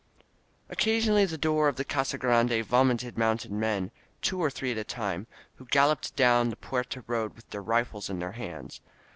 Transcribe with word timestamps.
Occasionally 0.67 1.25
the 1.25 1.37
door 1.37 1.67
of 1.67 1.75
the 1.75 1.85
Casa 1.85 2.17
Grande 2.17 2.65
vomited 2.65 3.19
mounted 3.19 3.51
men— 3.51 3.91
two 4.23 4.41
or 4.41 4.49
three 4.49 4.71
at 4.71 4.77
a 4.79 4.83
time— 4.83 5.27
^who 5.59 5.69
galloped 5.69 6.15
down 6.15 6.49
the 6.49 6.55
Puerta 6.55 7.03
road 7.05 7.35
with 7.35 7.47
their 7.51 7.61
rifles 7.61 8.09
in 8.09 8.17
their 8.17 8.31
hands. 8.31 8.81